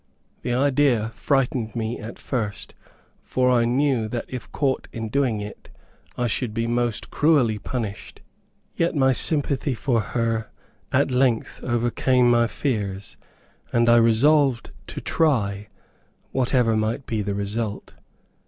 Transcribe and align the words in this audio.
The 0.41 0.51
idea 0.55 1.09
frightened 1.09 1.75
me 1.75 1.99
at 1.99 2.17
first, 2.17 2.73
for 3.21 3.51
I 3.51 3.65
knew 3.65 4.07
that 4.07 4.25
if 4.27 4.51
caught 4.51 4.87
in 4.91 5.09
doing 5.09 5.41
it, 5.41 5.69
I 6.17 6.25
should 6.25 6.55
be 6.55 6.65
most 6.65 7.11
cruelly 7.11 7.59
punished, 7.59 8.19
yet 8.75 8.95
my 8.95 9.13
sympathy 9.13 9.75
for 9.75 10.01
her 10.01 10.49
at 10.91 11.11
length 11.11 11.59
overcame 11.61 12.31
my 12.31 12.47
fears, 12.47 13.15
and 13.71 13.87
I 13.87 13.97
resolved 13.97 14.71
to 14.87 15.01
try, 15.01 15.67
whatever 16.31 16.75
might 16.75 17.05
be 17.05 17.21
the 17.21 17.35
result. 17.35 17.93